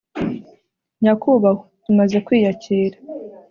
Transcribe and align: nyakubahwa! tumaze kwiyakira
nyakubahwa! 1.01 1.63
tumaze 1.83 2.17
kwiyakira 2.25 2.97